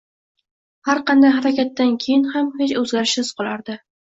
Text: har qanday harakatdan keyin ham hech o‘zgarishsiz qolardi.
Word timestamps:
har 0.87 1.01
qanday 1.11 1.31
harakatdan 1.35 1.93
keyin 2.07 2.27
ham 2.33 2.51
hech 2.63 2.75
o‘zgarishsiz 2.83 3.31
qolardi. 3.43 3.79